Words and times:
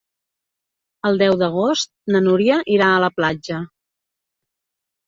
El 1.09 1.21
deu 1.23 1.37
d'agost 1.43 1.91
na 2.17 2.23
Núria 2.29 2.59
irà 2.79 2.89
a 2.95 3.05
la 3.07 3.13
platja. 3.21 3.63